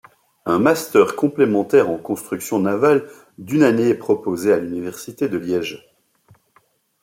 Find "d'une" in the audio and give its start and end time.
3.37-3.61